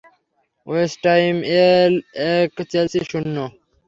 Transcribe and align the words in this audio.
West Ham 0.67 1.37
এক, 2.31 2.51
Chelsea 2.71 2.99
শুন্য। 3.11 3.35